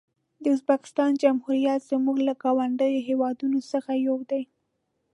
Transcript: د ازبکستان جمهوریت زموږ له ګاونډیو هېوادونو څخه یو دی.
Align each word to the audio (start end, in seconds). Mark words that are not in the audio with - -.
د 0.41 0.43
ازبکستان 0.55 1.11
جمهوریت 1.23 1.81
زموږ 1.91 2.17
له 2.27 2.33
ګاونډیو 2.43 3.05
هېوادونو 3.09 3.59
څخه 3.71 3.91
یو 4.07 4.17
دی. 4.31 4.43